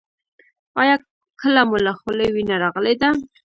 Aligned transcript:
ایا 0.81 0.95
کله 1.41 1.61
مو 1.69 1.77
له 1.85 1.91
خولې 1.99 2.27
وینه 2.35 2.55
راغلې 2.63 2.93
ده؟ 3.01 3.09